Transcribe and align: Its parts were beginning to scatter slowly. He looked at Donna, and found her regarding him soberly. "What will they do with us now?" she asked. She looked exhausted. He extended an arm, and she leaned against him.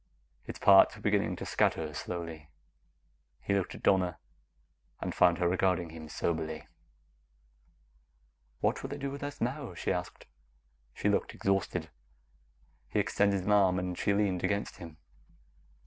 Its 0.47 0.57
parts 0.57 0.95
were 0.95 1.01
beginning 1.03 1.35
to 1.35 1.45
scatter 1.45 1.93
slowly. 1.93 2.49
He 3.39 3.53
looked 3.53 3.75
at 3.75 3.83
Donna, 3.83 4.17
and 4.99 5.13
found 5.13 5.37
her 5.37 5.47
regarding 5.47 5.91
him 5.91 6.09
soberly. 6.09 6.67
"What 8.61 8.81
will 8.81 8.89
they 8.89 8.97
do 8.97 9.11
with 9.11 9.21
us 9.21 9.39
now?" 9.39 9.75
she 9.75 9.91
asked. 9.93 10.25
She 10.95 11.07
looked 11.07 11.35
exhausted. 11.35 11.91
He 12.89 12.97
extended 12.99 13.43
an 13.43 13.51
arm, 13.51 13.77
and 13.77 13.95
she 13.95 14.11
leaned 14.15 14.43
against 14.43 14.77
him. 14.77 14.97